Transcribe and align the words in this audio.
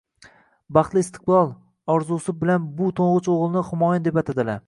Baxtli 0.77 1.03
istiqbol 1.05 1.51
orzusi 1.97 2.35
bilan 2.41 2.65
bu 2.79 2.89
toʻngʻich 3.01 3.31
oʻgʻilni 3.35 3.65
Humoyun 3.71 4.09
deb 4.09 4.21
atadilar. 4.23 4.59